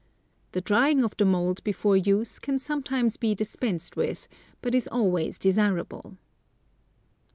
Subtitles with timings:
[0.53, 4.27] The drying of the mould before use can sometimes be dispensed with,
[4.59, 6.17] but is always desirable.